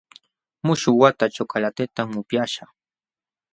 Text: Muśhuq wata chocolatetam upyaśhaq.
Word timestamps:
Muśhuq 0.65 0.95
wata 1.03 1.25
chocolatetam 1.35 2.07
upyaśhaq. 2.21 2.69